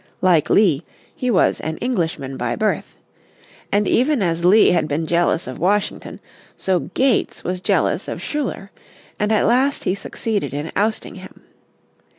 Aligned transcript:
Like 0.23 0.49
Lee 0.49 0.83
he 1.15 1.29
was 1.29 1.59
an 1.61 1.77
Englishman 1.77 2.35
by 2.35 2.55
birth. 2.55 2.97
And 3.71 3.87
even 3.87 4.23
as 4.23 4.43
Lee 4.43 4.69
had 4.69 4.87
been 4.87 5.05
jealous 5.05 5.45
of 5.45 5.59
Washington 5.59 6.19
so 6.57 6.79
Gates 6.95 7.43
was 7.43 7.61
jealous 7.61 8.07
of 8.07 8.19
Schuyler, 8.19 8.71
and 9.19 9.31
at 9.31 9.45
last 9.45 9.83
he 9.83 9.93
succeeded 9.93 10.55
in 10.55 10.71
ousting 10.75 11.13
him. 11.21 11.43